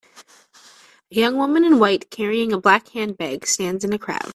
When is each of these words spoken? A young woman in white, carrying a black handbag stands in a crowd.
A 1.11 1.15
young 1.15 1.37
woman 1.37 1.63
in 1.63 1.77
white, 1.77 2.09
carrying 2.09 2.51
a 2.51 2.59
black 2.59 2.87
handbag 2.89 3.45
stands 3.45 3.83
in 3.83 3.93
a 3.93 3.99
crowd. 3.99 4.29